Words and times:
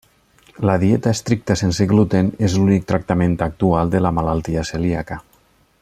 La 0.67 0.77
dieta 0.83 1.11
estricta 1.17 1.57
sense 1.61 1.87
gluten 1.91 2.31
és 2.47 2.57
l'únic 2.61 2.89
tractament 2.93 3.37
actual 3.49 3.93
de 3.97 4.03
la 4.07 4.15
malaltia 4.21 4.65
celíaca. 4.73 5.21